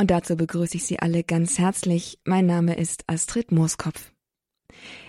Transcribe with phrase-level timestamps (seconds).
[0.00, 2.20] Und dazu begrüße ich Sie alle ganz herzlich.
[2.24, 4.12] Mein Name ist Astrid Mooskopf.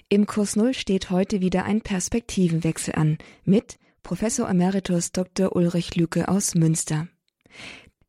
[0.10, 5.56] Im Kurs Null steht heute wieder ein Perspektivenwechsel an mit Professor Emeritus Dr.
[5.56, 7.08] Ulrich Lücke aus Münster.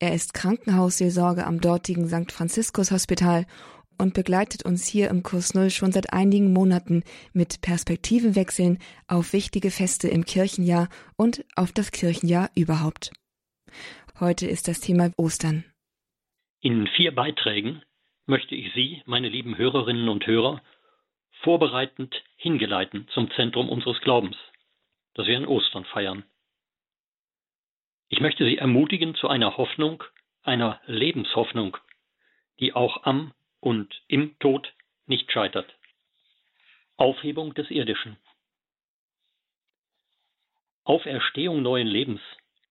[0.00, 2.32] Er ist Krankenhausseelsorge am dortigen St.
[2.32, 3.46] Franziskus Hospital
[3.96, 9.70] und begleitet uns hier im Kurs Null schon seit einigen Monaten mit Perspektivenwechseln auf wichtige
[9.70, 13.12] Feste im Kirchenjahr und auf das Kirchenjahr überhaupt.
[14.18, 15.64] Heute ist das Thema Ostern.
[16.64, 17.82] In vier Beiträgen
[18.24, 20.62] möchte ich Sie, meine lieben Hörerinnen und Hörer,
[21.40, 24.36] vorbereitend hingeleiten zum Zentrum unseres Glaubens,
[25.14, 26.22] das wir in Ostern feiern.
[28.08, 30.04] Ich möchte Sie ermutigen zu einer Hoffnung,
[30.44, 31.78] einer Lebenshoffnung,
[32.60, 34.72] die auch am und im Tod
[35.06, 35.76] nicht scheitert.
[36.96, 38.18] Aufhebung des Irdischen.
[40.84, 42.20] Auferstehung neuen Lebens.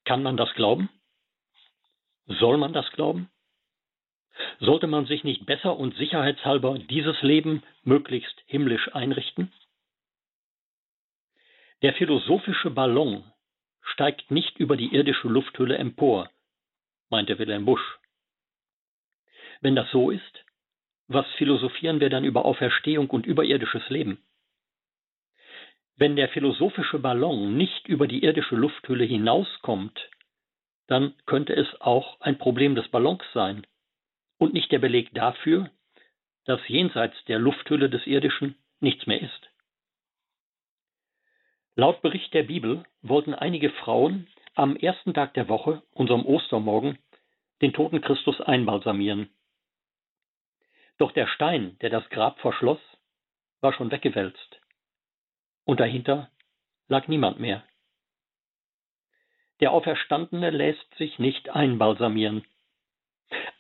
[0.06, 0.88] Kann man das glauben?
[2.28, 3.30] Soll man das glauben?
[4.60, 9.52] Sollte man sich nicht besser und sicherheitshalber dieses Leben möglichst himmlisch einrichten?
[11.82, 13.24] Der philosophische Ballon
[13.82, 16.30] steigt nicht über die irdische Lufthülle empor,
[17.10, 17.98] meinte Wilhelm Busch.
[19.62, 20.46] Wenn das so ist,
[21.08, 24.24] was philosophieren wir dann über Auferstehung und überirdisches Leben?
[25.98, 30.10] Wenn der philosophische Ballon nicht über die irdische Lufthülle hinauskommt,
[30.88, 33.66] dann könnte es auch ein Problem des Ballons sein
[34.42, 35.70] und nicht der Beleg dafür,
[36.46, 39.52] dass jenseits der Lufthülle des Irdischen nichts mehr ist.
[41.76, 46.98] Laut Bericht der Bibel wollten einige Frauen am ersten Tag der Woche, unserem Ostermorgen,
[47.62, 49.30] den toten Christus einbalsamieren.
[50.98, 52.82] Doch der Stein, der das Grab verschloss,
[53.60, 54.60] war schon weggewälzt.
[55.66, 56.32] Und dahinter
[56.88, 57.64] lag niemand mehr.
[59.60, 62.44] Der Auferstandene lässt sich nicht einbalsamieren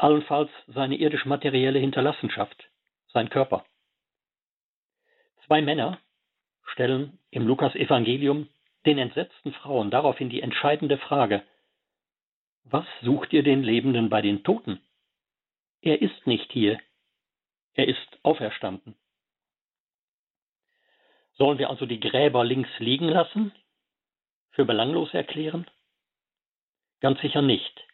[0.02, 2.70] allenfalls seine irdisch-materielle Hinterlassenschaft,
[3.14, 3.66] sein Körper.
[5.46, 6.00] Zwei Männer
[6.64, 8.50] stellen im Lukas-Evangelium
[8.86, 11.44] den entsetzten Frauen daraufhin die entscheidende Frage:
[12.64, 14.82] Was sucht ihr den Lebenden bei den Toten?
[15.82, 16.80] Er ist nicht hier,
[17.74, 18.96] er ist auferstanden.
[21.34, 23.52] Sollen wir also die Gräber links liegen lassen?
[24.52, 25.70] Für belanglos erklären?
[27.00, 27.88] Ganz sicher nicht.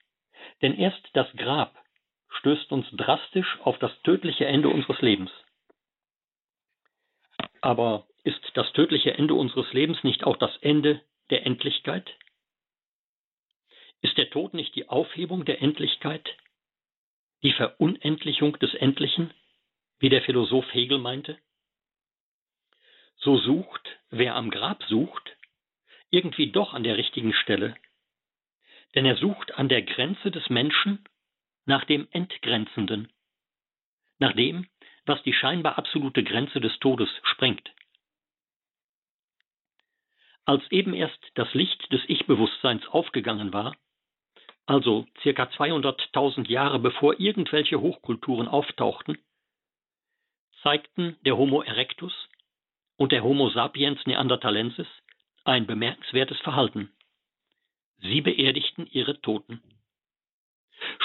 [0.61, 1.75] Denn erst das Grab
[2.39, 5.31] stößt uns drastisch auf das tödliche Ende unseres Lebens.
[7.61, 12.09] Aber ist das tödliche Ende unseres Lebens nicht auch das Ende der Endlichkeit?
[14.01, 16.29] Ist der Tod nicht die Aufhebung der Endlichkeit,
[17.43, 19.33] die Verunendlichung des Endlichen,
[19.99, 21.37] wie der Philosoph Hegel meinte?
[23.17, 25.35] So sucht, wer am Grab sucht,
[26.11, 27.75] irgendwie doch an der richtigen Stelle,
[28.95, 31.03] denn er sucht an der Grenze des Menschen
[31.67, 33.11] nach dem Entgrenzenden,
[34.19, 34.67] nach dem,
[35.05, 37.71] was die scheinbar absolute Grenze des Todes sprengt.
[40.45, 43.75] Als eben erst das Licht des Ich-Bewusstseins aufgegangen war,
[44.65, 49.17] also circa 200.000 Jahre bevor irgendwelche Hochkulturen auftauchten,
[50.63, 52.13] zeigten der Homo erectus
[52.95, 54.87] und der Homo sapiens neanderthalensis
[55.43, 56.91] ein bemerkenswertes Verhalten.
[57.97, 59.61] Sie beerdigten ihre Toten.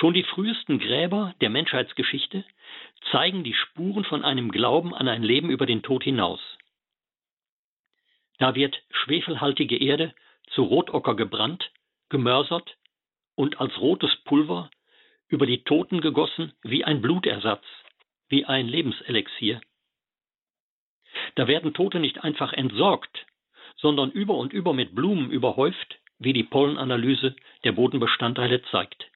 [0.03, 2.45] Schon die frühesten Gräber der Menschheitsgeschichte
[3.13, 6.41] zeigen die Spuren von einem Glauben an ein Leben über den Tod hinaus.
[8.39, 10.13] Da wird schwefelhaltige Erde
[10.55, 11.71] zu Rotocker gebrannt,
[12.09, 12.77] gemörsert
[13.37, 14.73] und als rotes Pulver
[15.29, 17.65] über die Toten gegossen wie ein Blutersatz,
[18.29, 19.61] wie ein Lebenselixier.
[21.37, 23.25] Da werden Tote nicht einfach entsorgt,
[23.77, 29.12] sondern über und über mit Blumen überhäuft, wie die Pollenanalyse der Bodenbestandteile zeigt.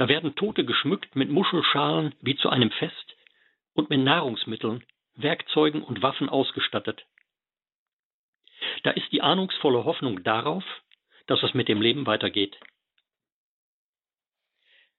[0.00, 3.16] Da werden Tote geschmückt mit Muschelschalen wie zu einem Fest
[3.74, 4.82] und mit Nahrungsmitteln,
[5.16, 7.04] Werkzeugen und Waffen ausgestattet.
[8.82, 10.64] Da ist die ahnungsvolle Hoffnung darauf,
[11.26, 12.58] dass es mit dem Leben weitergeht.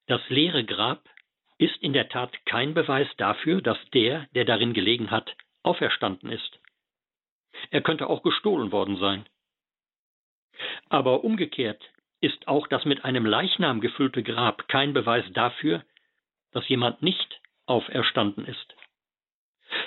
[0.05, 1.09] Das leere Grab
[1.57, 6.59] ist in der Tat kein Beweis dafür, dass der, der darin gelegen hat, auferstanden ist.
[7.71, 9.25] Er könnte auch gestohlen worden sein.
[10.89, 11.91] Aber umgekehrt
[12.21, 15.83] ist auch das mit einem Leichnam gefüllte Grab kein Beweis dafür,
[16.51, 18.75] dass jemand nicht auferstanden ist.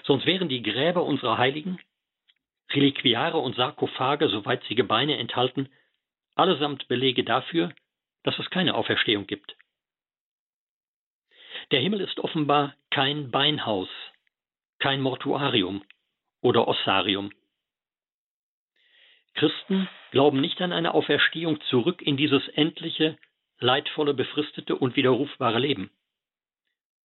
[0.03, 1.79] Sonst wären die Gräber unserer Heiligen,
[2.71, 5.69] Reliquiare und Sarkophage, soweit sie Gebeine enthalten,
[6.35, 7.73] allesamt Belege dafür,
[8.25, 9.57] dass es keine Auferstehung gibt.
[11.71, 13.89] Der Himmel ist offenbar kein Beinhaus,
[14.79, 15.85] kein Mortuarium
[16.41, 17.31] oder Ossarium.
[19.35, 23.19] Christen glauben nicht an eine Auferstehung zurück in dieses endliche,
[23.59, 25.91] leidvolle, befristete und widerrufbare Leben.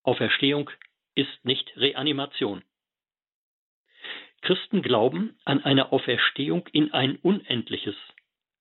[0.03, 0.69] Auferstehung
[1.15, 2.63] ist nicht Reanimation.
[4.41, 7.95] Christen glauben an eine Auferstehung in ein unendliches,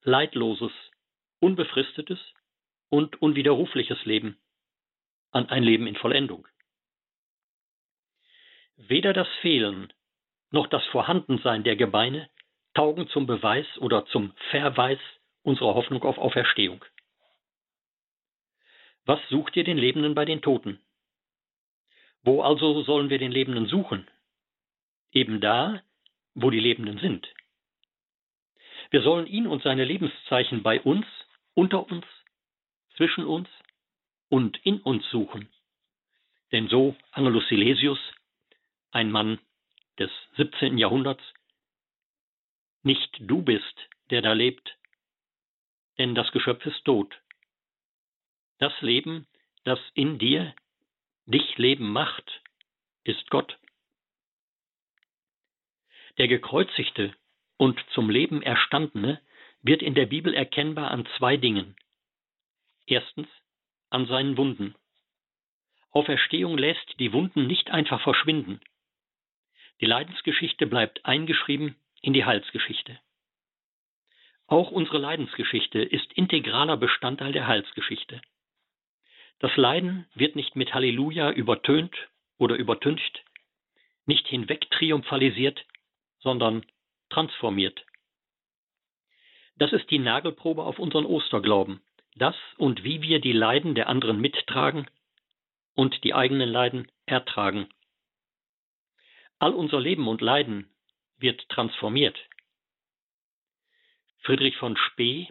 [0.03, 0.73] leidloses,
[1.41, 2.19] unbefristetes
[2.89, 4.39] und unwiderrufliches Leben,
[5.31, 6.49] an ein Leben in Vollendung.
[8.77, 9.93] Weder das Fehlen
[10.51, 12.29] noch das Vorhandensein der Gebeine
[12.79, 15.01] taugen zum Beweis oder zum Verweis
[15.43, 16.85] unserer Hoffnung auf Auferstehung.
[19.05, 20.79] Was sucht ihr den Lebenden bei den Toten?
[22.23, 24.07] Wo also sollen wir den Lebenden suchen?
[25.11, 25.83] Eben da,
[26.35, 27.27] wo die Lebenden sind.
[28.91, 31.05] Wir sollen ihn und seine Lebenszeichen bei uns,
[31.55, 32.07] unter uns,
[32.97, 33.49] zwischen uns
[34.29, 35.49] und in uns suchen.
[36.53, 37.99] Denn so Angelus Silesius,
[38.93, 39.41] ein Mann
[39.99, 40.79] des 17.
[40.79, 41.25] Jahrhunderts,
[42.89, 43.77] nicht du bist,
[44.09, 44.79] der da lebt,
[45.99, 47.21] denn das Geschöpf ist tot.
[48.59, 49.27] Das Leben,
[49.65, 50.55] das in dir
[51.27, 52.43] dich Leben macht,
[53.05, 53.59] ist Gott.
[56.17, 57.15] Der gekreuzigte
[57.59, 59.21] und zum Leben erstandene
[59.61, 61.77] wird in der Bibel erkennbar an zwei Dingen.
[62.87, 63.29] Erstens
[63.91, 64.75] an seinen Wunden.
[65.91, 68.61] Auferstehung lässt die Wunden nicht einfach verschwinden.
[69.83, 72.99] Die Leidensgeschichte bleibt eingeschrieben in die Heilsgeschichte.
[74.47, 78.21] Auch unsere Leidensgeschichte ist integraler Bestandteil der Heilsgeschichte.
[79.41, 81.95] Das Leiden wird nicht mit Halleluja übertönt
[82.39, 83.25] oder übertüncht,
[84.07, 85.65] nicht hinweg triumphalisiert,
[86.19, 86.65] sondern
[87.11, 87.85] transformiert.
[89.57, 91.83] Das ist die Nagelprobe auf unseren Osterglauben,
[92.17, 94.89] das und wie wir die Leiden der anderen mittragen
[95.75, 97.69] und die eigenen Leiden ertragen.
[99.39, 100.71] All unser Leben und Leiden
[101.19, 102.19] wird transformiert.
[104.23, 105.29] Friedrich von Spee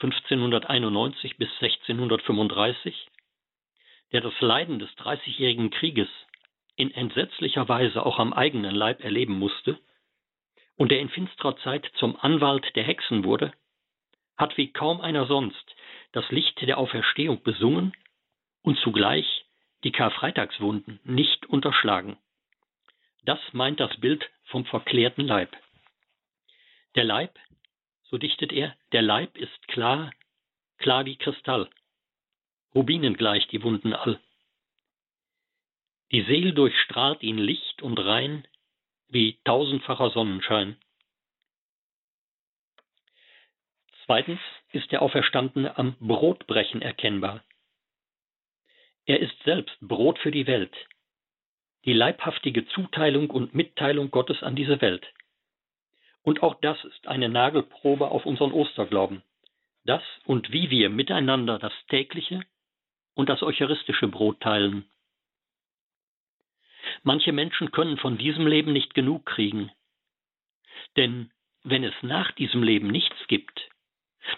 [0.00, 3.08] 1591 bis 1635,
[4.12, 6.08] der das Leiden des Dreißigjährigen Krieges
[6.76, 9.78] in entsetzlicher Weise auch am eigenen Leib erleben musste
[10.76, 13.52] und der in finsterer Zeit zum Anwalt der Hexen wurde,
[14.36, 15.74] hat wie kaum einer sonst
[16.12, 17.96] das Licht der Auferstehung besungen
[18.62, 19.46] und zugleich
[19.84, 22.18] die Karfreitagswunden nicht unterschlagen.
[23.24, 25.56] Das meint das Bild vom verklärten Leib.
[26.94, 27.38] Der Leib
[28.10, 30.12] so dichtet er, der Leib ist klar,
[30.78, 31.68] klar wie Kristall,
[32.74, 34.20] Rubinen gleich die Wunden all.
[36.12, 38.46] Die Seel durchstrahlt ihn Licht und rein,
[39.08, 40.76] wie tausendfacher Sonnenschein.
[44.04, 44.40] Zweitens
[44.70, 47.42] ist der Auferstandene am Brotbrechen erkennbar.
[49.04, 50.74] Er ist selbst Brot für die Welt,
[51.86, 55.06] die leibhaftige Zuteilung und Mitteilung Gottes an diese Welt.
[56.22, 59.22] Und auch das ist eine Nagelprobe auf unseren Osterglauben.
[59.84, 62.42] Das und wie wir miteinander das tägliche
[63.14, 64.84] und das eucharistische Brot teilen.
[67.04, 69.70] Manche Menschen können von diesem Leben nicht genug kriegen.
[70.96, 71.30] Denn
[71.62, 73.68] wenn es nach diesem Leben nichts gibt,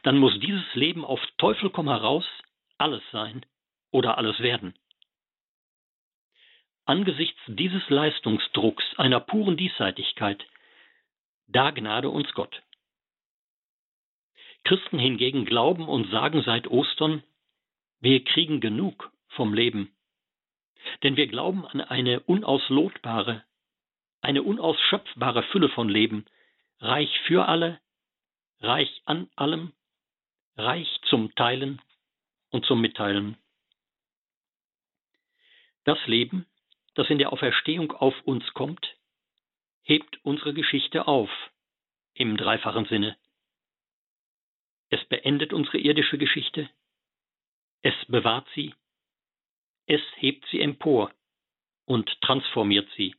[0.03, 2.27] dann muss dieses Leben auf Teufel komm heraus
[2.77, 3.45] alles sein
[3.91, 4.75] oder alles werden.
[6.89, 10.45] Angesichts dieses Leistungsdrucks einer puren Diesseitigkeit
[11.49, 12.63] da gnade uns Gott.
[14.65, 17.23] Christen hingegen glauben und sagen seit Ostern,
[18.01, 19.91] wir kriegen genug vom Leben.
[21.03, 23.45] Denn wir glauben an eine unauslotbare,
[24.21, 26.27] eine unausschöpfbare Fülle von Leben,
[26.81, 27.81] reich für alle,
[28.61, 29.73] reich an allem,
[30.57, 31.81] reich zum Teilen
[32.51, 33.39] und zum Mitteilen.
[35.85, 36.47] Das Leben,
[36.99, 38.97] das in der Auferstehung auf uns kommt,
[39.85, 41.31] hebt unsere Geschichte auf,
[42.15, 43.17] im dreifachen Sinne.
[44.91, 46.69] Es beendet unsere irdische Geschichte,
[47.83, 48.75] es bewahrt sie,
[49.87, 51.13] es hebt sie empor
[51.85, 53.15] und transformiert sie.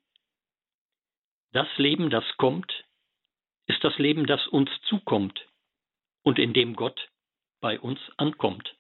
[1.53, 2.86] Das Leben, das kommt,
[3.67, 5.48] ist das Leben, das uns zukommt
[6.24, 7.09] und in dem Gott
[7.62, 8.75] bei uns ankommt.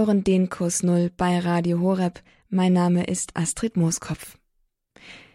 [0.00, 2.20] Hören den Kurs Null bei Radio Horeb.
[2.48, 4.38] Mein Name ist Astrid Mooskopf.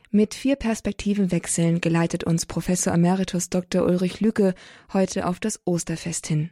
[0.09, 3.85] Mit vier Perspektivenwechseln geleitet uns Professor Emeritus Dr.
[3.85, 4.55] Ulrich Lücke
[4.91, 6.49] heute auf das Osterfest hin.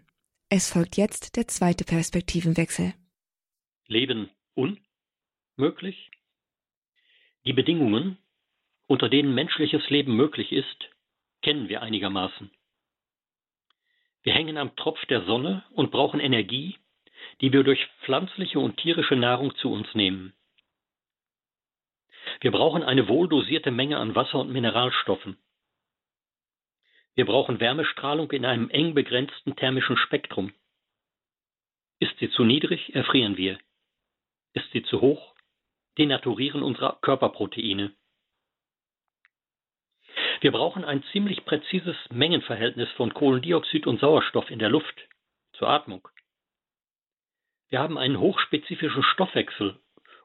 [0.47, 2.93] Es folgt jetzt der zweite Perspektivenwechsel.
[3.87, 6.11] Leben unmöglich?
[7.47, 8.19] Die Bedingungen,
[8.85, 10.77] unter denen menschliches Leben möglich ist,
[11.41, 12.51] kennen wir einigermaßen.
[14.21, 16.77] Wir hängen am Tropf der Sonne und brauchen Energie,
[17.41, 20.33] die wir durch pflanzliche und tierische Nahrung zu uns nehmen.
[22.41, 25.37] Wir brauchen eine wohldosierte Menge an Wasser und Mineralstoffen.
[27.15, 30.53] Wir brauchen Wärmestrahlung in einem eng begrenzten thermischen Spektrum.
[31.99, 33.59] Ist sie zu niedrig, erfrieren wir.
[34.53, 35.35] Ist sie zu hoch,
[35.97, 37.93] denaturieren unsere Körperproteine.
[40.41, 45.07] Wir brauchen ein ziemlich präzises Mengenverhältnis von Kohlendioxid und Sauerstoff in der Luft
[45.53, 46.07] zur Atmung.
[47.73, 49.79] Wir haben einen hochspezifischen Stoffwechsel,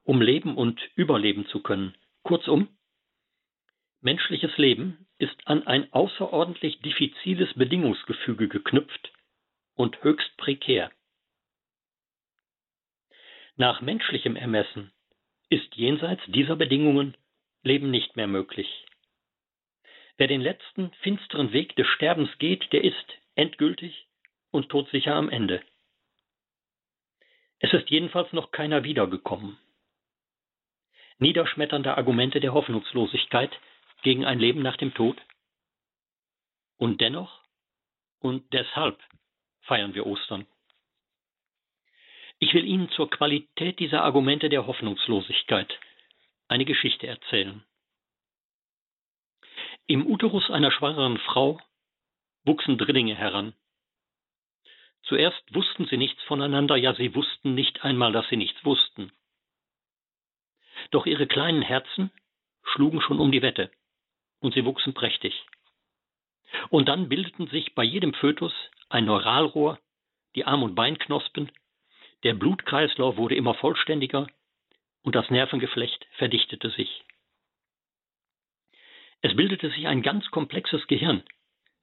[0.05, 1.97] um leben und überleben zu können.
[2.23, 2.69] Kurzum,
[4.03, 9.15] menschliches Leben ist an ein außerordentlich diffiziles Bedingungsgefüge geknüpft
[9.77, 10.93] und höchst prekär.
[13.57, 14.93] Nach menschlichem Ermessen
[15.49, 17.17] ist jenseits dieser Bedingungen
[17.63, 18.85] Leben nicht mehr möglich.
[20.19, 24.07] Wer den letzten finsteren Weg des Sterbens geht, der ist endgültig
[24.51, 25.63] und todsicher am Ende.
[27.61, 29.59] Es ist jedenfalls noch keiner wiedergekommen.
[31.19, 33.51] Niederschmetternde Argumente der Hoffnungslosigkeit
[34.03, 35.21] gegen ein Leben nach dem Tod?
[36.77, 37.43] Und dennoch
[38.21, 39.01] und deshalb
[39.63, 40.47] feiern wir Ostern.
[42.39, 45.79] Ich will Ihnen zur Qualität dieser Argumente der Hoffnungslosigkeit
[46.47, 47.65] eine Geschichte erzählen.
[49.87, 51.61] Im Uterus einer schwangeren Frau
[52.45, 53.55] wuchsen Drillinge heran.
[55.03, 59.13] Zuerst wussten sie nichts voneinander, ja sie wussten nicht einmal, dass sie nichts wussten.
[60.91, 62.11] Doch ihre kleinen Herzen
[62.63, 63.71] schlugen schon um die Wette,
[64.41, 65.45] und sie wuchsen prächtig.
[66.71, 68.53] Und dann bildeten sich bei jedem Fötus
[68.89, 69.79] ein Neuralrohr,
[70.35, 71.51] die Arm- und Beinknospen,
[72.23, 74.27] der Blutkreislauf wurde immer vollständiger
[75.03, 77.05] und das Nervengeflecht verdichtete sich.
[79.21, 81.23] Es bildete sich ein ganz komplexes Gehirn,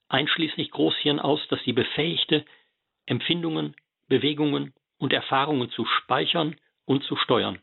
[0.08, 2.46] einschließlich Großhirn aus, das sie befähigte,
[3.06, 3.76] Empfindungen,
[4.08, 7.60] Bewegungen und Erfahrungen zu speichern und zu steuern.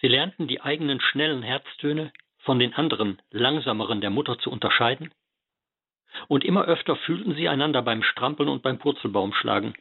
[0.00, 5.12] Sie lernten die eigenen schnellen Herztöne von den anderen langsameren der Mutter zu unterscheiden,
[6.28, 9.74] und immer öfter fühlten sie einander beim Strampeln und beim Purzelbaumschlagen.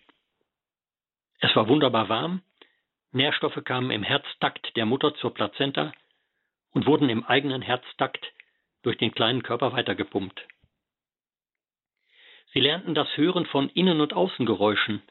[1.40, 2.44] Es war wunderbar warm,
[3.12, 5.92] Nährstoffe kamen im Herztakt der Mutter zur Plazenta
[6.72, 8.24] und wurden im eigenen Herztakt
[8.84, 10.46] durch den kleinen Körper weitergepumpt.
[12.54, 15.02] Sie lernten das Hören von Innen- und Außengeräuschen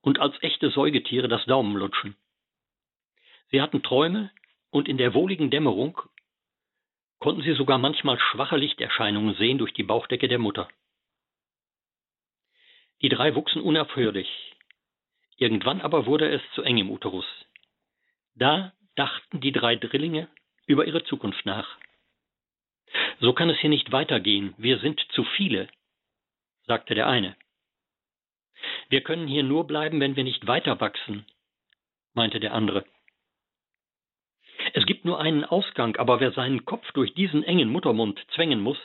[0.00, 2.16] und als echte Säugetiere das Daumenlutschen.
[3.50, 4.30] Sie hatten Träume
[4.70, 6.00] und in der wohligen Dämmerung
[7.18, 10.68] konnten sie sogar manchmal schwache Lichterscheinungen sehen durch die Bauchdecke der Mutter.
[13.02, 14.28] Die drei wuchsen unaufhörlich.
[15.36, 17.26] Irgendwann aber wurde es zu eng im Uterus.
[18.34, 20.28] Da dachten die drei Drillinge
[20.66, 21.76] über ihre Zukunft nach.
[23.20, 25.68] So kann es hier nicht weitergehen, wir sind zu viele,
[26.68, 27.34] sagte der eine.
[28.88, 31.26] Wir können hier nur bleiben, wenn wir nicht weiter wachsen,
[32.14, 32.84] meinte der andere.
[34.74, 38.78] Es gibt nur einen Ausgang, aber wer seinen Kopf durch diesen engen Muttermund zwängen muss,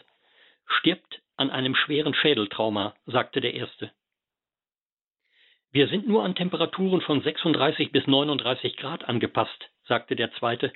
[0.65, 3.91] stirbt an einem schweren Schädeltrauma, sagte der erste.
[5.71, 10.71] Wir sind nur an Temperaturen von 36 bis 39 Grad angepasst, sagte der zweite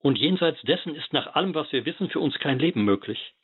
[0.00, 3.34] und jenseits dessen ist nach allem, was wir wissen, für uns kein Leben möglich.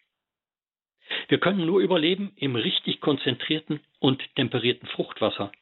[1.29, 5.53] Wir können nur überleben im richtig konzentrierten und temperierten Fruchtwasser.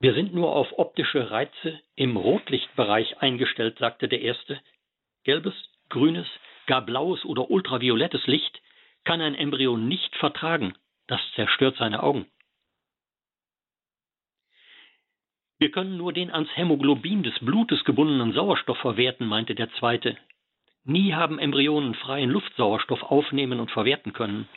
[0.00, 4.60] Wir sind nur auf optische Reize im Rotlichtbereich eingestellt, sagte der Erste.
[5.24, 5.54] Gelbes,
[5.90, 6.26] grünes,
[6.66, 8.60] gar blaues oder ultraviolettes Licht
[9.04, 10.74] kann ein Embryo nicht vertragen.
[11.06, 12.26] Das zerstört seine Augen.
[15.58, 20.16] Wir können nur den ans Hämoglobin des Blutes gebundenen Sauerstoff verwerten, meinte der zweite.
[20.84, 24.48] Nie haben Embryonen freien Luftsauerstoff aufnehmen und verwerten können.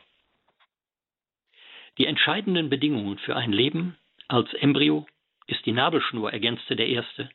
[1.98, 3.96] Die entscheidenden Bedingungen für ein Leben
[4.27, 5.05] als Embryo
[5.48, 7.29] ist die Nabelschnur, ergänzte der erste.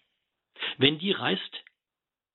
[0.77, 1.65] Wenn die reißt,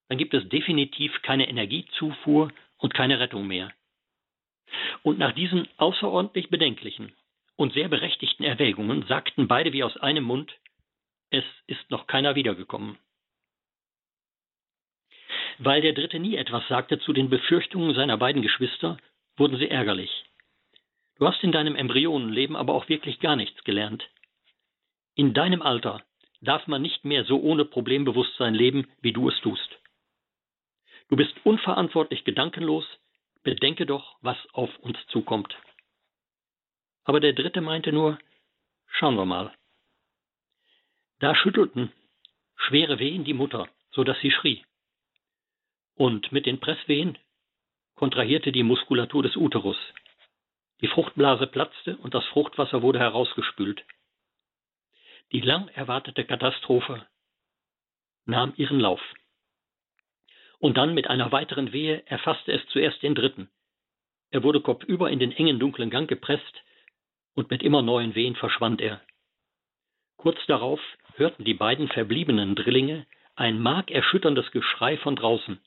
[0.07, 3.71] dann gibt es definitiv keine Energiezufuhr und keine Rettung mehr.
[5.03, 7.13] Und nach diesen außerordentlich bedenklichen
[7.55, 10.53] und sehr berechtigten Erwägungen sagten beide wie aus einem Mund,
[11.29, 12.97] es ist noch keiner wiedergekommen.
[15.57, 18.97] Weil der Dritte nie etwas sagte zu den Befürchtungen seiner beiden Geschwister,
[19.37, 20.25] wurden sie ärgerlich.
[21.17, 24.03] Du hast in deinem Embryonenleben aber auch wirklich gar nichts gelernt.
[25.15, 26.03] In deinem Alter
[26.41, 29.79] darf man nicht mehr so ohne Problembewusstsein leben, wie du es tust.
[31.07, 32.85] Du bist unverantwortlich gedankenlos,
[33.43, 35.55] bedenke doch, was auf uns zukommt.
[37.05, 38.17] Aber der Dritte meinte nur,
[38.87, 39.53] schauen wir mal.
[41.19, 41.93] Da schüttelten
[42.57, 44.65] schwere Wehen die Mutter, so dass sie schrie.
[45.95, 47.17] Und mit den Presswehen
[47.95, 49.77] kontrahierte die Muskulatur des Uterus.
[50.81, 53.83] Die Fruchtblase platzte und das Fruchtwasser wurde herausgespült.
[55.31, 57.07] Die lang erwartete Katastrophe
[58.25, 59.01] nahm ihren Lauf.
[60.59, 63.49] Und dann mit einer weiteren Wehe erfasste es zuerst den dritten.
[64.31, 66.63] Er wurde kopfüber in den engen dunklen Gang gepresst,
[67.35, 69.01] und mit immer neuen Wehen verschwand er.
[70.17, 70.79] Kurz darauf
[71.15, 75.59] hörten die beiden verbliebenen Drillinge ein markerschütterndes Geschrei von draußen.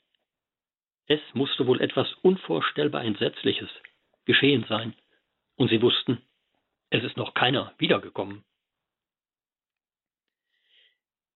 [1.08, 3.70] Es musste wohl etwas unvorstellbar Entsetzliches
[4.26, 4.94] geschehen sein,
[5.56, 6.22] und sie wussten,
[6.90, 8.44] es ist noch keiner wiedergekommen.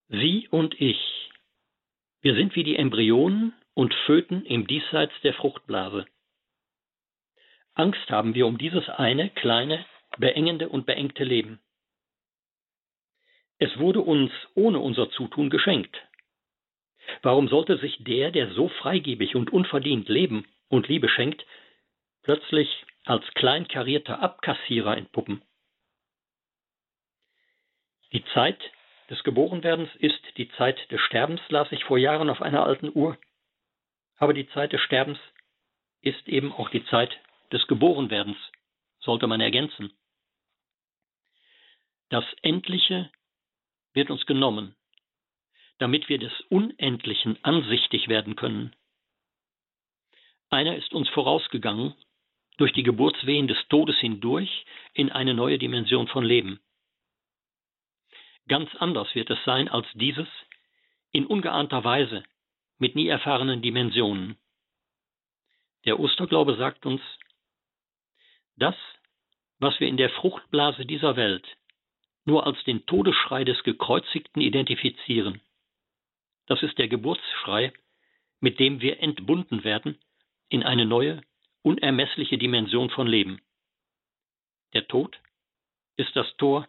[0.09, 1.31] Sie und ich,
[2.21, 6.05] wir sind wie die Embryonen und Föten im Diesseits der Fruchtblase.
[7.73, 9.83] Angst haben wir um dieses eine kleine,
[10.19, 11.59] beengende und beengte Leben.
[13.57, 15.97] Es wurde uns ohne unser Zutun geschenkt.
[17.21, 21.45] Warum sollte sich der, der so freigebig und unverdient Leben und Liebe schenkt,
[22.23, 25.41] plötzlich als kleinkarierter Abkassierer entpuppen?
[28.11, 28.59] Die Zeit
[29.09, 33.17] des Geborenwerdens ist die Zeit des Sterbens, las ich vor Jahren auf einer alten Uhr.
[34.17, 35.19] Aber die Zeit des Sterbens
[36.01, 37.17] ist eben auch die Zeit
[37.51, 38.37] des Geborenwerdens,
[38.99, 39.91] sollte man ergänzen.
[42.09, 43.11] Das Endliche
[43.93, 44.75] wird uns genommen,
[45.79, 48.75] damit wir des Unendlichen ansichtig werden können.
[50.49, 51.95] Einer ist uns vorausgegangen,
[52.57, 56.59] durch die Geburtswehen des Todes hindurch in eine neue Dimension von Leben.
[58.47, 60.27] Ganz anders wird es sein als dieses,
[61.11, 62.23] in ungeahnter Weise,
[62.77, 64.37] mit nie erfahrenen Dimensionen.
[65.85, 67.01] Der Osterglaube sagt uns,
[68.55, 68.75] das,
[69.59, 71.47] was wir in der Fruchtblase dieser Welt
[72.25, 75.41] nur als den Todesschrei des Gekreuzigten identifizieren,
[76.47, 77.73] das ist der Geburtsschrei,
[78.39, 79.97] mit dem wir entbunden werden
[80.49, 81.21] in eine neue,
[81.61, 83.41] unermessliche Dimension von Leben.
[84.73, 85.19] Der Tod
[85.95, 86.67] ist das Tor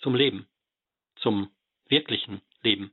[0.00, 0.46] zum Leben
[1.16, 1.50] zum
[1.88, 2.92] wirklichen Leben.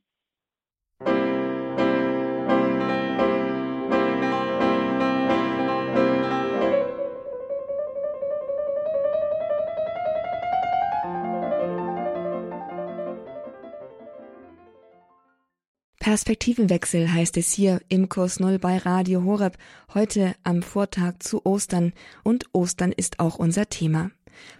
[16.03, 19.53] Perspektivenwechsel heißt es hier im Kurs Null bei Radio Horeb,
[19.93, 21.93] heute am Vortag zu Ostern
[22.25, 24.11] und Ostern ist auch unser Thema.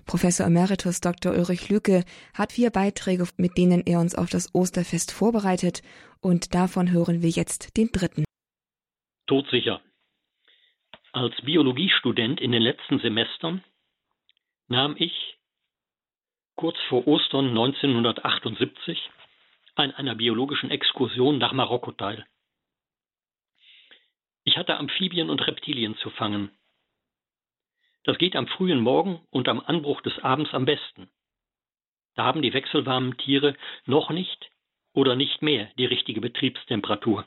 [0.06, 1.34] Professor Emeritus Dr.
[1.34, 5.82] Ulrich Lücke hat vier Beiträge, mit denen er uns auf das Osterfest vorbereitet,
[6.22, 8.24] und davon hören wir jetzt den dritten.
[9.28, 9.82] Todsicher.
[11.12, 13.62] Als Biologiestudent in den letzten Semestern
[14.70, 15.36] nahm ich
[16.56, 18.98] kurz vor Ostern 1978
[19.76, 22.26] an einer biologischen Exkursion nach Marokko teil.
[24.44, 26.52] Ich hatte Amphibien und Reptilien zu fangen
[28.04, 31.10] das geht am frühen Morgen und am Anbruch des Abends am besten.
[32.16, 33.56] Da haben die wechselwarmen Tiere
[33.86, 34.52] noch nicht
[34.94, 37.26] oder nicht mehr die richtige Betriebstemperatur.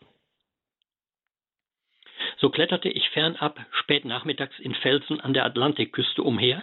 [2.38, 6.62] So kletterte ich fernab spät nachmittags in Felsen an der Atlantikküste umher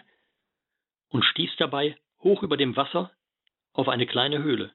[1.09, 3.11] und stieß dabei hoch über dem Wasser
[3.73, 4.71] auf eine kleine Höhle.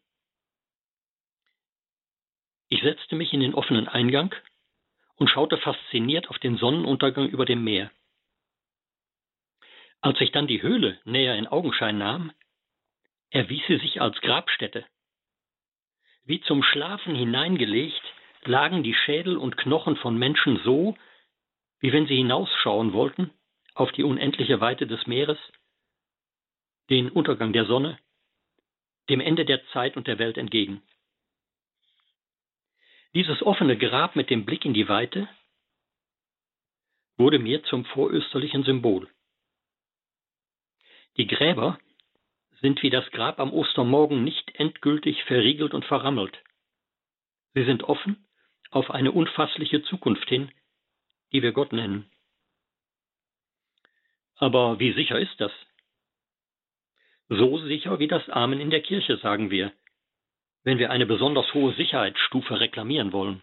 [2.69, 4.35] Ich setzte mich in den offenen Eingang
[5.17, 7.91] und schaute fasziniert auf den Sonnenuntergang über dem Meer.
[10.01, 12.33] Als ich dann die Höhle näher in Augenschein nahm,
[13.31, 14.87] erwies sie sich als Grabstätte.
[16.25, 18.03] Wie zum Schlafen hineingelegt
[18.45, 20.97] lagen die Schädel und Knochen von Menschen so,
[21.81, 23.33] wie wenn sie hinausschauen wollten
[23.75, 25.39] auf die unendliche Weite des Meeres,
[26.91, 27.99] den Untergang der Sonne,
[29.09, 30.83] dem Ende der Zeit und der Welt entgegen.
[33.15, 35.29] Dieses offene Grab mit dem Blick in die Weite
[37.17, 39.09] wurde mir zum vorösterlichen Symbol.
[41.17, 41.79] Die Gräber
[42.61, 46.37] sind wie das Grab am Ostermorgen nicht endgültig verriegelt und verrammelt.
[47.55, 48.29] Sie sind offen
[48.71, 50.53] auf eine unfassliche Zukunft hin,
[51.33, 52.11] die wir Gott nennen.
[54.37, 55.53] Aber wie sicher ist das?
[57.29, 59.73] So sicher wie das Amen in der Kirche, sagen wir,
[60.69, 63.43] wenn wir eine besonders hohe Sicherheitsstufe reklamieren wollen.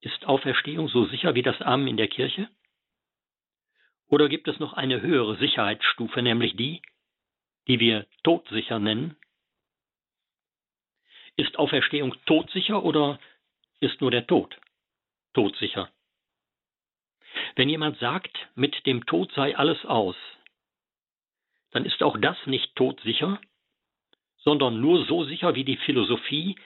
[0.00, 2.48] Ist Auferstehung so sicher wie das Amen in der Kirche?
[4.06, 6.82] Oder gibt es noch eine höhere Sicherheitsstufe, nämlich die,
[7.66, 9.16] die wir todsicher nennen?
[11.34, 13.18] Ist Auferstehung todsicher oder
[13.80, 14.56] ist nur der Tod
[15.32, 15.90] todsicher?
[17.56, 20.14] Wenn jemand sagt, mit dem Tod sei alles aus,
[21.72, 23.40] dann ist auch das nicht todsicher,
[24.44, 26.56] sondern nur so sicher wie die Philosophie,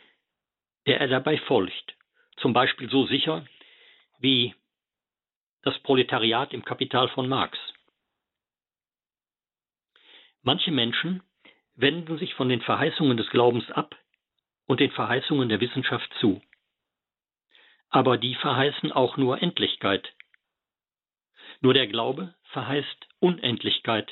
[0.86, 1.94] der er dabei folgt.
[2.36, 3.46] Zum Beispiel so sicher
[4.18, 4.54] wie
[5.62, 7.58] das Proletariat im Kapital von Marx
[10.42, 11.22] Manche Menschen
[11.74, 13.94] wenden sich von den Verheißungen des Glaubens ab
[14.66, 16.40] und den Verheißungen der Wissenschaft zu.
[17.90, 20.12] Aber die verheißen auch nur Endlichkeit.
[21.60, 24.10] Nur der Glaube verheißt Unendlichkeit.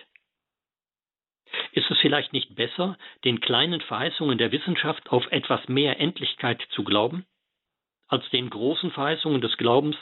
[1.73, 6.85] Ist es vielleicht nicht besser, den kleinen Verheißungen der Wissenschaft auf etwas mehr Endlichkeit zu
[6.85, 7.27] glauben,
[8.09, 9.97] als den großen Verheißungen des Glaubens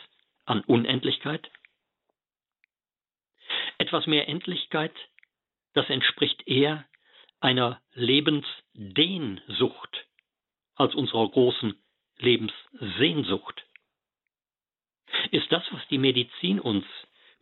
[0.45, 1.51] an Unendlichkeit?
[3.79, 4.93] Etwas mehr Endlichkeit,
[5.73, 6.85] das entspricht eher
[7.41, 10.07] einer Lebensdehnsucht
[10.77, 11.75] als unserer großen
[12.19, 13.67] Lebenssehnsucht.
[15.31, 16.87] Ist das, was die Medizin uns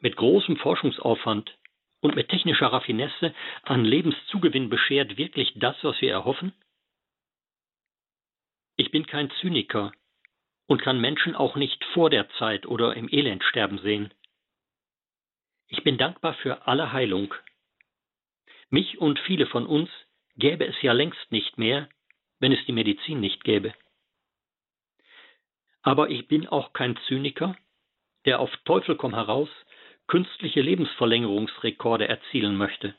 [0.00, 1.56] mit großem Forschungsaufwand
[2.02, 6.52] und mit technischer Raffinesse an Lebenszugewinn beschert, wirklich das, was wir erhoffen?
[8.76, 9.92] Ich bin kein Zyniker
[10.66, 14.12] und kann Menschen auch nicht vor der Zeit oder im Elend sterben sehen.
[15.68, 17.34] Ich bin dankbar für alle Heilung.
[18.68, 19.88] Mich und viele von uns
[20.36, 21.88] gäbe es ja längst nicht mehr,
[22.40, 23.74] wenn es die Medizin nicht gäbe.
[25.82, 27.56] Aber ich bin auch kein Zyniker,
[28.24, 29.48] der auf Teufel komm heraus
[30.12, 32.94] künstliche Lebensverlängerungsrekorde erzielen möchte.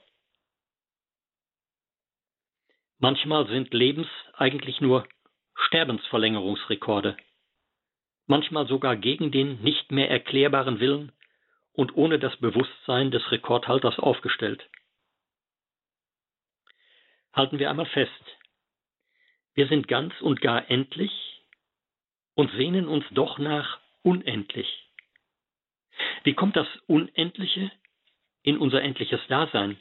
[2.97, 5.07] Manchmal sind Lebens eigentlich nur
[5.53, 7.15] Sterbensverlängerungsrekorde,
[8.25, 11.11] manchmal sogar gegen den nicht mehr erklärbaren Willen
[11.73, 14.67] und ohne das Bewusstsein des Rekordhalters aufgestellt.
[17.31, 18.25] Halten wir einmal fest,
[19.53, 21.43] wir sind ganz und gar endlich
[22.33, 24.82] und sehnen uns doch nach unendlich.
[26.23, 27.71] Wie kommt das Unendliche
[28.41, 29.79] in unser endliches Dasein?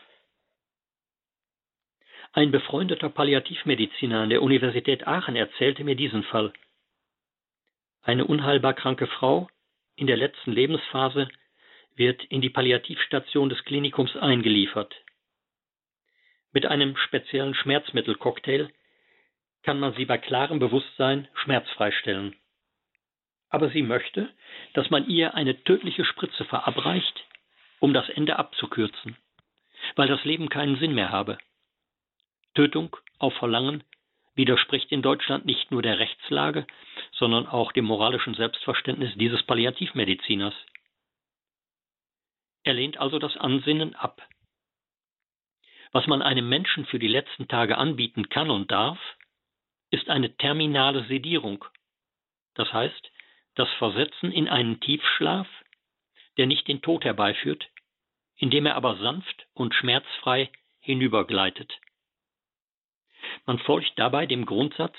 [2.33, 6.53] Ein befreundeter Palliativmediziner an der Universität Aachen erzählte mir diesen Fall.
[8.03, 9.49] Eine unheilbar kranke Frau
[9.97, 11.29] in der letzten Lebensphase
[11.95, 14.95] wird in die Palliativstation des Klinikums eingeliefert.
[16.53, 18.71] Mit einem speziellen Schmerzmittelcocktail
[19.63, 22.35] kann man sie bei klarem Bewusstsein schmerzfrei stellen.
[23.53, 24.33] Aber sie möchte,
[24.73, 27.25] dass man ihr eine tödliche Spritze verabreicht,
[27.81, 29.17] um das Ende abzukürzen,
[29.95, 31.37] weil das Leben keinen Sinn mehr habe.
[32.55, 33.85] Tötung auf Verlangen
[34.35, 36.67] widerspricht in Deutschland nicht nur der Rechtslage,
[37.13, 40.55] sondern auch dem moralischen Selbstverständnis dieses Palliativmediziners.
[42.65, 44.27] Er lehnt also das Ansinnen ab.
[45.93, 48.99] Was man einem Menschen für die letzten Tage anbieten kann und darf,
[49.91, 51.67] ist eine terminale Sedierung.
[52.55, 53.12] Das heißt,
[53.55, 55.47] das Versetzen in einen Tiefschlaf,
[56.37, 57.69] der nicht den Tod herbeiführt,
[58.37, 61.73] indem er aber sanft und schmerzfrei hinübergleitet.
[63.47, 64.97] Man folgt dabei dem Grundsatz,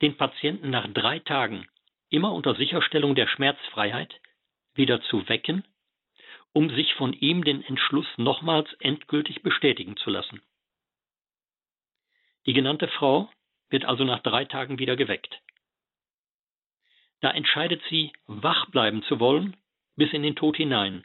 [0.00, 1.68] den Patienten nach drei Tagen
[2.08, 4.20] immer unter Sicherstellung der Schmerzfreiheit
[4.74, 5.64] wieder zu wecken
[6.52, 10.42] um sich von ihm den Entschluss nochmals endgültig bestätigen zu lassen.
[12.46, 13.30] Die genannte Frau
[13.68, 15.40] wird also nach drei Tagen wieder geweckt.
[17.20, 19.56] Da entscheidet sie, wach bleiben zu wollen,
[19.96, 21.04] bis in den Tod hinein,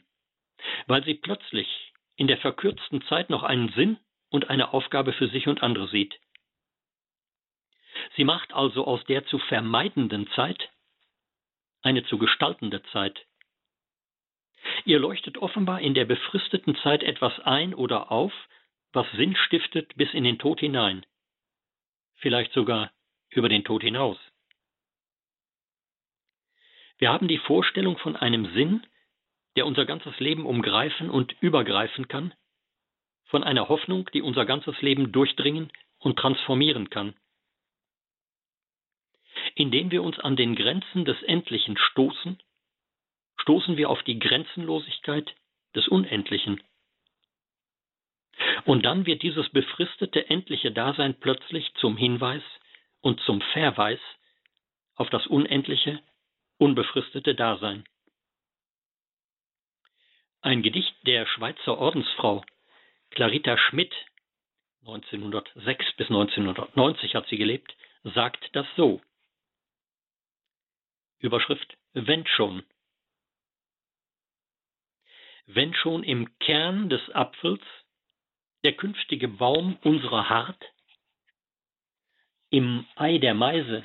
[0.86, 3.98] weil sie plötzlich in der verkürzten Zeit noch einen Sinn
[4.30, 6.18] und eine Aufgabe für sich und andere sieht.
[8.14, 10.70] Sie macht also aus der zu vermeidenden Zeit
[11.82, 13.26] eine zu gestaltende Zeit,
[14.84, 18.32] Ihr leuchtet offenbar in der befristeten Zeit etwas ein oder auf,
[18.92, 21.04] was Sinn stiftet bis in den Tod hinein.
[22.16, 22.92] Vielleicht sogar
[23.30, 24.18] über den Tod hinaus.
[26.98, 28.86] Wir haben die Vorstellung von einem Sinn,
[29.56, 32.34] der unser ganzes Leben umgreifen und übergreifen kann,
[33.24, 37.14] von einer Hoffnung, die unser ganzes Leben durchdringen und transformieren kann.
[39.54, 42.38] Indem wir uns an den Grenzen des Endlichen stoßen
[43.46, 45.34] stoßen wir auf die Grenzenlosigkeit
[45.74, 46.60] des Unendlichen.
[48.64, 52.42] Und dann wird dieses befristete endliche Dasein plötzlich zum Hinweis
[53.00, 54.00] und zum Verweis
[54.96, 56.02] auf das unendliche,
[56.58, 57.84] unbefristete Dasein.
[60.40, 62.44] Ein Gedicht der Schweizer Ordensfrau
[63.10, 63.94] Clarita Schmidt,
[64.80, 69.00] 1906 bis 1990 hat sie gelebt, sagt das so.
[71.18, 72.62] Überschrift Wenn schon
[75.46, 77.62] wenn schon im Kern des Apfels
[78.64, 80.62] der künftige Baum unserer hart,
[82.50, 83.84] im Ei der Meise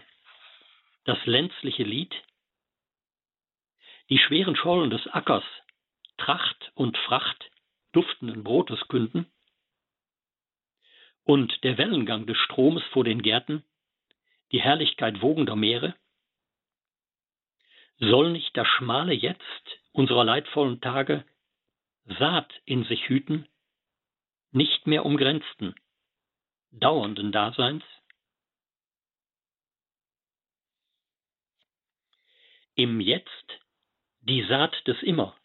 [1.05, 2.13] das lenzliche Lied,
[4.11, 5.45] die schweren Schollen des Ackers
[6.17, 7.49] Tracht und Fracht
[7.93, 9.31] duftenden Brotes künden,
[11.23, 13.63] und der Wellengang des Stromes vor den Gärten,
[14.51, 15.95] die Herrlichkeit wogender Meere?
[17.99, 21.23] Soll nicht das schmale Jetzt unserer leidvollen Tage
[22.19, 23.47] Saat in sich hüten,
[24.51, 25.73] nicht mehr umgrenzten,
[26.71, 27.83] dauernden Daseins?
[32.75, 33.60] Im Jetzt
[34.21, 35.35] die Saat des Immer,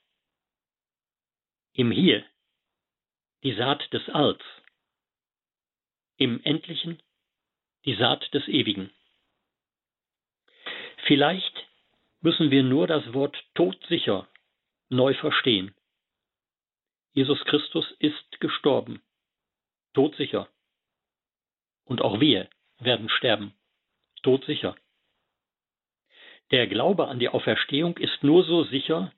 [1.73, 2.25] im Hier
[3.43, 4.43] die Saat des Alls,
[6.17, 7.03] im Endlichen
[7.85, 8.91] die Saat des Ewigen.
[11.07, 11.67] Vielleicht
[12.21, 14.29] müssen wir nur das Wort todsicher
[14.89, 15.75] neu verstehen.
[17.13, 19.03] Jesus Christus ist gestorben,
[19.95, 20.49] todsicher.
[21.85, 23.55] Und auch wir werden sterben,
[24.23, 24.77] todsicher.
[26.51, 29.13] Der Glaube an die Auferstehung ist nur so sicher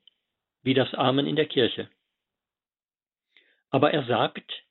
[0.63, 1.91] wie das Amen in der Kirche.
[3.71, 4.65] Aber er sagt,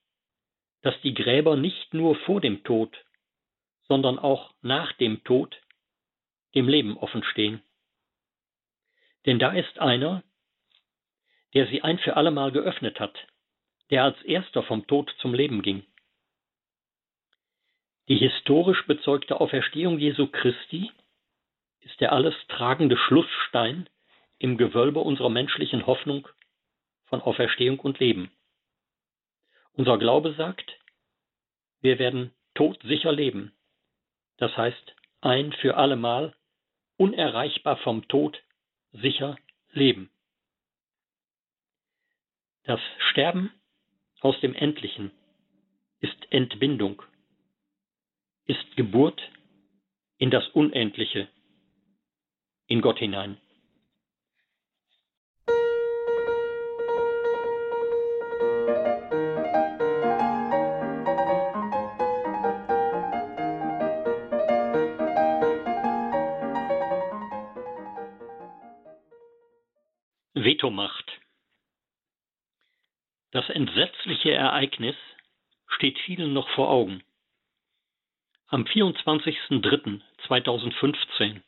[0.81, 2.95] dass die Gräber nicht nur vor dem Tod,
[3.87, 5.59] sondern auch nach dem Tod
[6.55, 7.61] dem Leben offen stehen.
[9.25, 10.23] Denn da ist einer,
[11.53, 13.15] der sie ein für allemal geöffnet hat,
[13.89, 15.85] der als erster vom Tod zum Leben ging.
[18.07, 20.91] Die historisch bezeugte Auferstehung Jesu Christi
[21.87, 23.89] ist der alles tragende Schlussstein
[24.39, 26.27] im Gewölbe unserer menschlichen Hoffnung
[27.05, 28.29] von Auferstehung und Leben.
[29.71, 30.77] Unser Glaube sagt,
[31.79, 33.53] wir werden todsicher leben.
[34.37, 36.35] Das heißt, ein für allemal,
[36.97, 38.37] unerreichbar vom Tod,
[38.91, 39.37] sicher
[39.71, 40.09] leben.
[42.63, 43.51] Das Sterben
[44.19, 45.11] aus dem Endlichen
[46.01, 47.01] ist Entbindung,
[48.45, 49.21] ist Geburt
[50.17, 51.29] in das Unendliche,
[52.67, 53.37] in Gott hinein.
[70.33, 71.19] Vetomacht.
[73.31, 74.95] Das entsetzliche Ereignis
[75.67, 77.03] steht vielen noch vor Augen.
[78.47, 81.41] Am 24.03.2015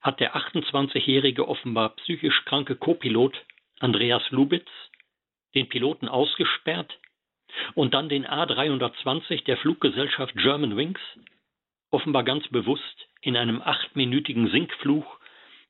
[0.00, 3.36] hat der 28-jährige offenbar psychisch kranke Copilot
[3.80, 4.68] Andreas Lubitz
[5.54, 6.98] den Piloten ausgesperrt
[7.74, 11.00] und dann den A320 der Fluggesellschaft German Wings
[11.90, 15.18] offenbar ganz bewusst in einem achtminütigen Sinkfluch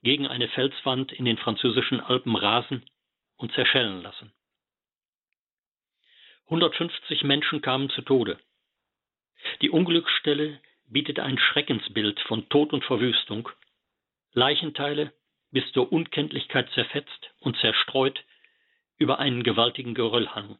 [0.02, 2.84] gegen eine Felswand in den französischen Alpen rasen
[3.36, 4.32] und zerschellen lassen.
[6.44, 8.38] 150 Menschen kamen zu Tode.
[9.62, 13.48] Die Unglücksstelle bietet ein Schreckensbild von Tod und Verwüstung.
[14.32, 15.12] Leichenteile
[15.50, 18.24] bis zur Unkenntlichkeit zerfetzt und zerstreut
[18.98, 20.58] über einen gewaltigen Geröllhang.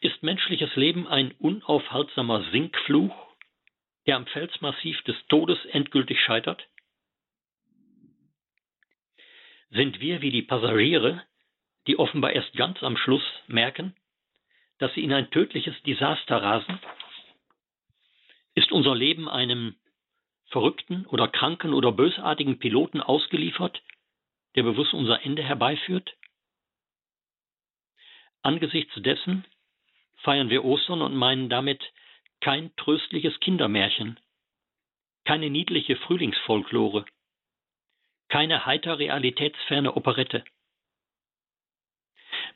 [0.00, 3.14] Ist menschliches Leben ein unaufhaltsamer Sinkfluch,
[4.06, 6.66] der am Felsmassiv des Todes endgültig scheitert?
[9.70, 11.22] Sind wir wie die Passagiere,
[11.86, 13.94] die offenbar erst ganz am Schluss merken,
[14.78, 16.80] dass sie in ein tödliches Desaster rasen?
[18.54, 19.76] Ist unser Leben einem
[20.50, 23.82] verrückten oder kranken oder bösartigen Piloten ausgeliefert,
[24.56, 26.16] der bewusst unser Ende herbeiführt?
[28.42, 29.44] Angesichts dessen
[30.18, 31.82] feiern wir Ostern und meinen damit
[32.40, 34.18] kein tröstliches Kindermärchen,
[35.24, 37.04] keine niedliche Frühlingsfolklore,
[38.28, 40.44] keine heiter realitätsferne Operette.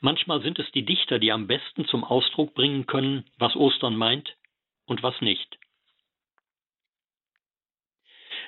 [0.01, 4.35] Manchmal sind es die Dichter, die am besten zum Ausdruck bringen können, was Ostern meint
[4.85, 5.57] und was nicht.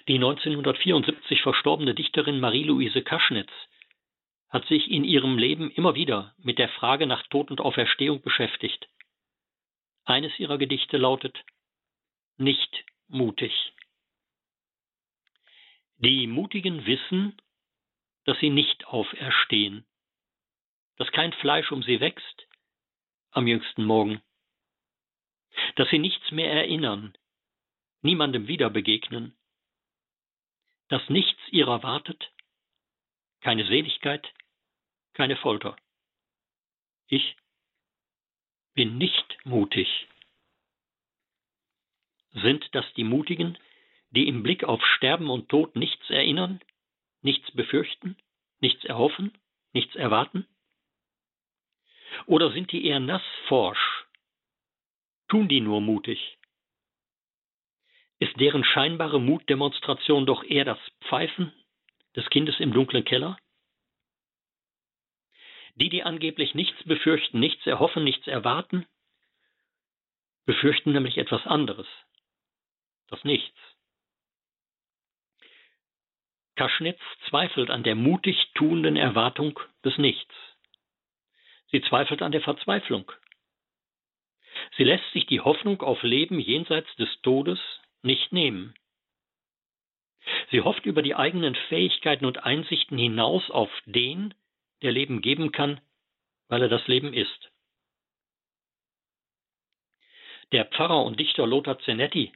[0.07, 3.51] Die 1974 verstorbene Dichterin Marie-Louise Kaschnitz
[4.47, 8.87] hat sich in ihrem Leben immer wieder mit der Frage nach Tod und Auferstehung beschäftigt.
[10.05, 11.43] Eines ihrer Gedichte lautet
[12.37, 13.73] Nicht mutig.
[15.97, 17.35] Die Mutigen wissen,
[18.23, 19.85] dass sie nicht auferstehen,
[20.95, 22.47] dass kein Fleisch um sie wächst
[23.31, 24.21] am jüngsten Morgen,
[25.75, 27.17] dass sie nichts mehr erinnern,
[28.01, 29.36] niemandem wieder begegnen,
[30.89, 32.31] dass nichts ihrer wartet,
[33.41, 34.27] keine Seligkeit,
[35.13, 35.75] keine Folter.
[37.07, 37.35] Ich
[38.73, 40.07] bin nicht mutig.
[42.33, 43.57] Sind das die Mutigen,
[44.11, 46.61] die im Blick auf Sterben und Tod nichts erinnern,
[47.21, 48.15] nichts befürchten,
[48.59, 49.37] nichts erhoffen,
[49.73, 50.47] nichts erwarten?
[52.25, 54.05] Oder sind die eher nassforsch?
[55.27, 56.36] Tun die nur mutig?
[58.19, 61.53] Ist deren scheinbare Mutdemonstration doch eher das Pfeifen
[62.15, 63.37] des Kindes im dunklen Keller?
[65.75, 68.87] Die, die angeblich nichts befürchten, nichts erhoffen, nichts erwarten,
[70.45, 71.87] befürchten nämlich etwas anderes,
[73.09, 73.59] das Nichts.
[76.55, 76.99] Kaschnitz
[77.29, 80.33] zweifelt an der mutig tuenden Erwartung des Nichts.
[81.67, 83.11] Sie zweifelt an der Verzweiflung.
[84.75, 87.59] Sie lässt sich die Hoffnung auf Leben jenseits des Todes
[88.07, 88.73] nicht nehmen.
[90.49, 94.33] Sie hofft über die eigenen Fähigkeiten und Einsichten hinaus auf den,
[94.81, 95.79] der Leben geben kann,
[96.47, 97.51] weil er das Leben ist.
[100.51, 102.31] Der Pfarrer und Dichter Lothar Zenetti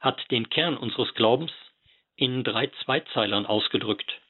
[0.00, 1.52] hat den Kern unseres Glaubens
[2.16, 4.20] in drei Zweizeilern ausgedrückt.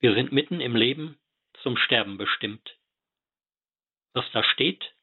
[0.00, 1.18] Wir sind mitten im Leben
[1.62, 2.76] zum Sterben bestimmt.
[4.12, 4.94] Was da steht,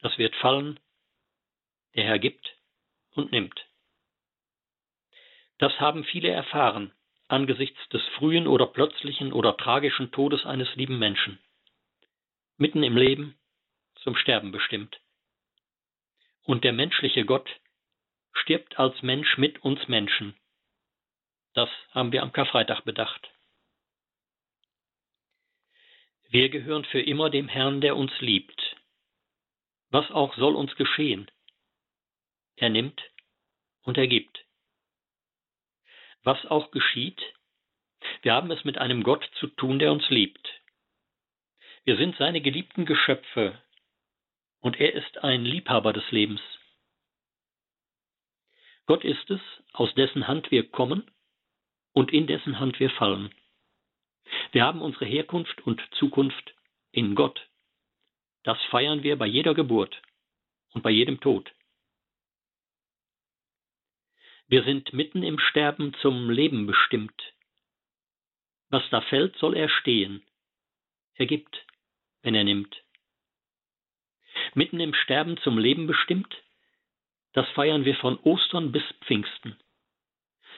[0.00, 0.80] das wird fallen,
[1.94, 2.57] der Herr gibt
[3.18, 3.66] und nimmt.
[5.58, 6.92] Das haben viele erfahren
[7.28, 11.38] angesichts des frühen oder plötzlichen oder tragischen Todes eines lieben Menschen.
[12.56, 13.38] Mitten im Leben
[13.96, 15.00] zum Sterben bestimmt.
[16.44, 17.48] Und der menschliche Gott
[18.32, 20.34] stirbt als Mensch mit uns Menschen.
[21.52, 23.30] Das haben wir am Karfreitag bedacht.
[26.30, 28.76] Wir gehören für immer dem Herrn, der uns liebt.
[29.90, 31.30] Was auch soll uns geschehen?
[32.60, 33.00] Er nimmt
[33.82, 34.44] und er gibt.
[36.24, 37.20] Was auch geschieht,
[38.22, 40.46] wir haben es mit einem Gott zu tun, der uns liebt.
[41.84, 43.62] Wir sind seine geliebten Geschöpfe
[44.60, 46.40] und er ist ein Liebhaber des Lebens.
[48.86, 49.40] Gott ist es,
[49.72, 51.08] aus dessen Hand wir kommen
[51.92, 53.32] und in dessen Hand wir fallen.
[54.50, 56.54] Wir haben unsere Herkunft und Zukunft
[56.90, 57.48] in Gott.
[58.42, 60.00] Das feiern wir bei jeder Geburt
[60.72, 61.52] und bei jedem Tod.
[64.50, 67.34] Wir sind mitten im Sterben zum Leben bestimmt.
[68.70, 70.22] Was da fällt, soll er stehen.
[71.16, 71.66] Er gibt,
[72.22, 72.82] wenn er nimmt.
[74.54, 76.34] Mitten im Sterben zum Leben bestimmt,
[77.34, 79.58] das feiern wir von Ostern bis Pfingsten.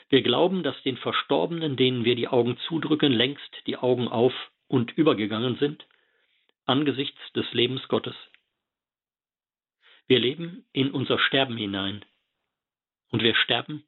[0.08, 4.34] Wir glauben, dass den Verstorbenen, denen wir die Augen zudrücken, längst die Augen auf
[4.68, 5.84] und übergegangen sind,
[6.64, 8.14] angesichts des Lebens Gottes.
[10.06, 12.04] Wir leben in unser Sterben hinein
[13.10, 13.84] und wir sterben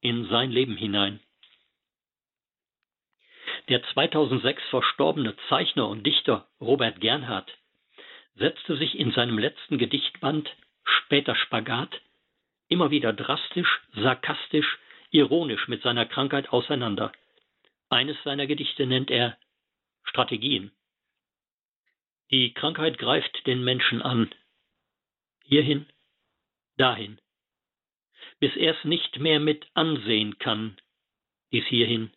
[0.00, 1.20] in sein Leben hinein.
[3.68, 7.52] Der 2006 verstorbene Zeichner und Dichter Robert Gernhardt
[8.36, 10.48] setzte sich in seinem letzten Gedichtband
[10.84, 12.00] Später Spagat
[12.68, 14.78] immer wieder drastisch, sarkastisch
[15.10, 17.12] ironisch mit seiner Krankheit auseinander.
[17.88, 19.38] Eines seiner Gedichte nennt er
[20.04, 20.70] Strategien.
[22.30, 24.30] Die Krankheit greift den Menschen an.
[25.44, 25.86] Hierhin,
[26.76, 27.18] dahin.
[28.40, 30.80] Bis er es nicht mehr mit ansehen kann.
[31.52, 32.12] Dies hierhin,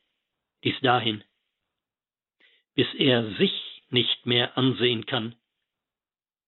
[0.63, 1.23] dies dahin.
[2.75, 5.35] Bis er sich nicht mehr ansehen kann.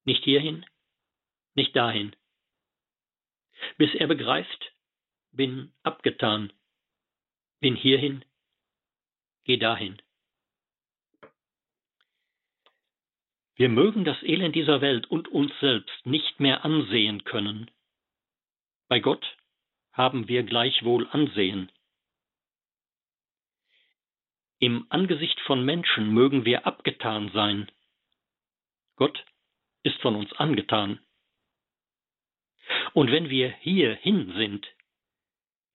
[0.05, 0.65] Nicht hierhin,
[1.55, 2.15] nicht dahin.
[3.77, 4.73] Bis er begreift,
[5.31, 6.51] bin abgetan,
[7.59, 8.25] bin hierhin,
[9.45, 10.01] geh dahin.
[13.55, 17.69] Wir mögen das Elend dieser Welt und uns selbst nicht mehr ansehen können.
[18.88, 19.25] Bei Gott
[19.93, 21.71] haben wir gleichwohl Ansehen.
[24.60, 27.71] Im Angesicht von Menschen mögen wir abgetan sein.
[28.95, 29.25] Gott
[29.84, 30.99] ist von uns angetan.
[32.93, 34.67] Und wenn wir hierhin sind,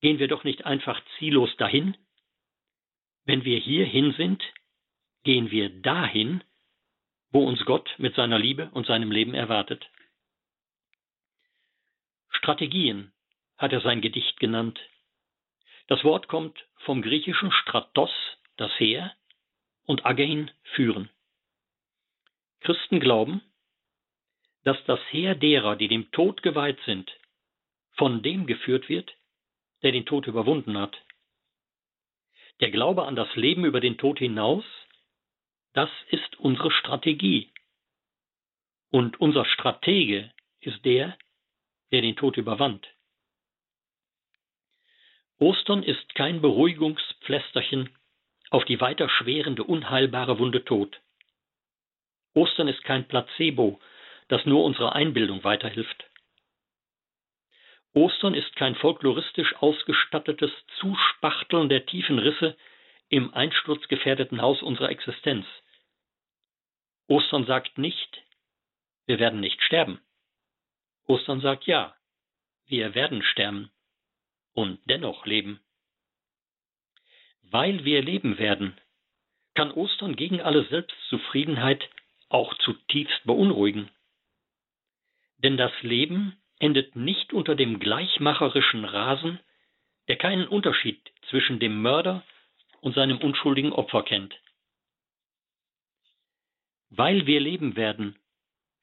[0.00, 1.96] Gehen wir doch nicht einfach ziellos dahin?
[3.24, 4.42] Wenn wir hierhin sind,
[5.24, 6.44] gehen wir dahin,
[7.30, 9.90] wo uns Gott mit seiner Liebe und seinem Leben erwartet.
[12.30, 13.12] Strategien
[13.58, 14.80] hat er sein Gedicht genannt.
[15.88, 18.10] Das Wort kommt vom griechischen Stratos,
[18.56, 19.14] das Heer,
[19.84, 21.10] und Agein, führen.
[22.60, 23.42] Christen glauben,
[24.64, 27.10] dass das Heer derer, die dem Tod geweiht sind,
[27.92, 29.14] von dem geführt wird,
[29.82, 30.96] der den Tod überwunden hat.
[32.60, 34.64] Der Glaube an das Leben über den Tod hinaus,
[35.74, 37.52] das ist unsere Strategie.
[38.90, 41.16] Und unser Stratege ist der,
[41.92, 42.86] der den Tod überwand.
[45.40, 47.96] Ostern ist kein Beruhigungspflästerchen
[48.50, 51.00] auf die weiter schwerende, unheilbare Wunde Tod.
[52.34, 53.80] Ostern ist kein Placebo,
[54.26, 56.04] das nur unserer Einbildung weiterhilft.
[57.94, 62.56] Ostern ist kein folkloristisch ausgestattetes Zuspachteln der tiefen Risse
[63.08, 65.46] im einsturzgefährdeten Haus unserer Existenz.
[67.06, 68.22] Ostern sagt nicht,
[69.06, 70.00] wir werden nicht sterben.
[71.06, 71.96] Ostern sagt ja,
[72.66, 73.70] wir werden sterben
[74.58, 75.60] und dennoch leben.
[77.42, 78.76] Weil wir leben werden,
[79.54, 81.88] kann Ostern gegen alle Selbstzufriedenheit
[82.28, 83.88] auch zutiefst beunruhigen.
[85.36, 89.38] Denn das Leben endet nicht unter dem gleichmacherischen Rasen,
[90.08, 91.00] der keinen Unterschied
[91.30, 92.24] zwischen dem Mörder
[92.80, 94.34] und seinem unschuldigen Opfer kennt.
[96.90, 98.18] Weil wir leben werden,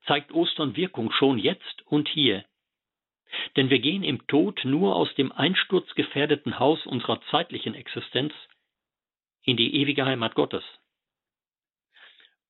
[0.06, 2.46] zeigt Ostern Wirkung schon jetzt und hier.
[3.56, 8.34] Denn wir gehen im Tod nur aus dem einsturzgefährdeten Haus unserer zeitlichen Existenz
[9.44, 10.64] in die ewige Heimat Gottes.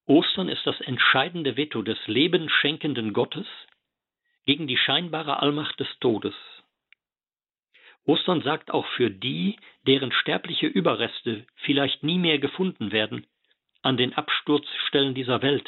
[0.05, 3.47] Ostern ist das entscheidende Veto des lebenschenkenden Gottes
[4.45, 6.36] gegen die scheinbare Allmacht des Todes.
[8.05, 9.57] Ostern sagt auch für die,
[9.88, 13.25] deren sterbliche Überreste vielleicht nie mehr gefunden werden,
[13.81, 15.67] an den Absturzstellen dieser Welt,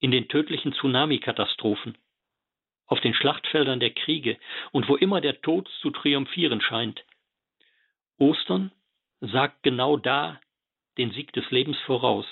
[0.00, 1.96] in den tödlichen Tsunami-Katastrophen,
[2.86, 4.38] auf den Schlachtfeldern der Kriege
[4.72, 7.04] und wo immer der Tod zu triumphieren scheint.
[8.18, 8.72] Ostern
[9.20, 10.40] sagt genau da
[10.98, 12.26] den Sieg des Lebens voraus.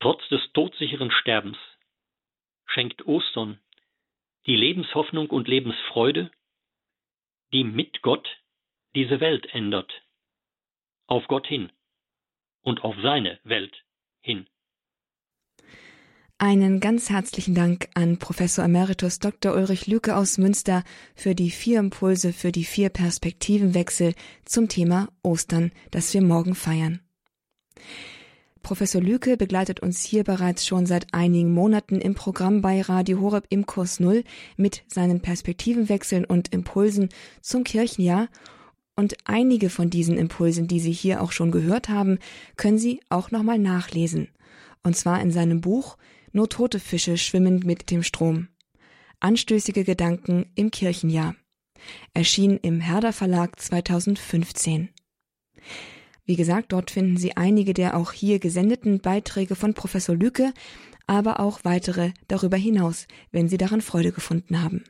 [0.00, 1.58] Trotz des todsicheren Sterbens
[2.66, 3.60] schenkt Ostern
[4.46, 6.30] die Lebenshoffnung und Lebensfreude,
[7.52, 8.28] die mit Gott
[8.94, 9.92] diese Welt ändert,
[11.06, 11.72] auf Gott hin
[12.62, 13.84] und auf seine Welt
[14.20, 14.48] hin.
[16.38, 19.54] Einen ganz herzlichen Dank an Professor Emeritus Dr.
[19.54, 20.84] Ulrich Lüke aus Münster
[21.14, 24.12] für die vier Impulse, für die vier Perspektivenwechsel
[24.44, 27.00] zum Thema Ostern, das wir morgen feiern.
[28.62, 33.46] Professor Lüke begleitet uns hier bereits schon seit einigen Monaten im Programm bei Radio Horeb
[33.48, 34.22] im Kurs Null
[34.58, 37.08] mit seinen Perspektivenwechseln und Impulsen
[37.40, 38.28] zum Kirchenjahr.
[38.94, 42.18] Und einige von diesen Impulsen, die Sie hier auch schon gehört haben,
[42.58, 44.28] können Sie auch nochmal nachlesen.
[44.82, 45.96] Und zwar in seinem Buch
[46.36, 48.48] Nur tote Fische schwimmen mit dem Strom.
[49.20, 51.34] Anstößige Gedanken im Kirchenjahr.
[52.12, 54.90] Erschien im Herder Verlag 2015.
[56.26, 60.52] Wie gesagt, dort finden Sie einige der auch hier gesendeten Beiträge von Professor Lücke,
[61.06, 64.84] aber auch weitere darüber hinaus, wenn Sie daran Freude gefunden haben.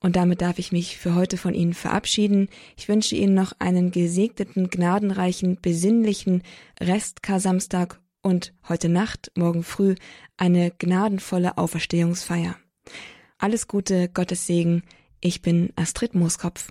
[0.00, 2.48] Und damit darf ich mich für heute von Ihnen verabschieden.
[2.78, 6.42] Ich wünsche Ihnen noch einen gesegneten, gnadenreichen, besinnlichen
[6.80, 9.94] Restkar-Samstag und heute Nacht, morgen früh
[10.36, 12.56] eine gnadenvolle Auferstehungsfeier.
[13.38, 14.82] Alles Gute, Gottes Segen.
[15.20, 16.70] Ich bin Astrid Mooskopf.